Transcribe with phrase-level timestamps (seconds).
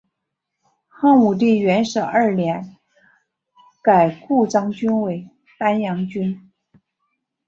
[0.87, 2.75] 汉武帝元狩二年
[3.83, 6.49] 改故鄣郡为丹阳郡。